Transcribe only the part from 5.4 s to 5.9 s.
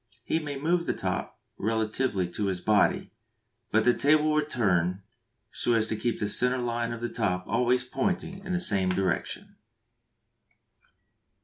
so as